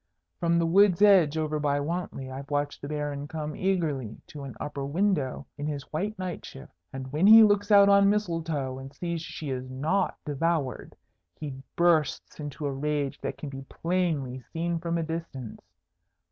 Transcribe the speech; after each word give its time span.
From 0.39 0.57
the 0.57 0.65
wood's 0.65 1.03
edge 1.03 1.37
over 1.37 1.59
by 1.59 1.79
Wantley 1.79 2.31
I've 2.31 2.49
watched 2.49 2.81
the 2.81 2.87
Baron 2.87 3.27
come 3.27 3.55
eagerly 3.55 4.19
to 4.29 4.41
an 4.41 4.55
upper 4.59 4.83
window 4.83 5.45
in 5.59 5.67
his 5.67 5.83
white 5.93 6.17
night 6.17 6.43
shift. 6.43 6.73
And 6.91 7.11
when 7.13 7.27
he 7.27 7.43
looks 7.43 7.69
out 7.69 7.87
on 7.87 8.09
Mistletoe 8.09 8.79
and 8.79 8.91
sees 8.91 9.21
she 9.21 9.51
is 9.51 9.69
not 9.69 10.17
devoured, 10.25 10.95
he 11.39 11.53
bursts 11.75 12.39
into 12.39 12.65
a 12.65 12.71
rage 12.73 13.19
that 13.21 13.37
can 13.37 13.49
be 13.49 13.61
plainly 13.69 14.39
seen 14.51 14.79
from 14.79 14.97
a 14.97 15.03
distance. 15.03 15.61